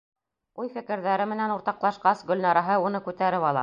[0.63, 3.59] Уй-фекерҙәре менән уртаҡлашҡас, Гөлнараһы уны күтәреп ала.